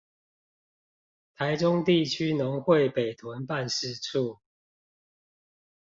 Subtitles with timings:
[1.37, 4.39] 臺中地區農會北屯辦事處